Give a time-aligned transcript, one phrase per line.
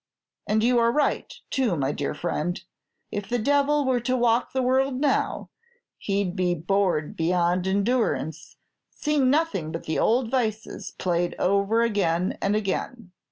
[0.47, 2.59] And you are right too, my dear friend;
[3.11, 5.51] if the devil were to walk the world now,
[5.99, 8.55] he 'd be bored beyond endurance,
[8.89, 13.11] seeing nothing but the old vices played over again and again.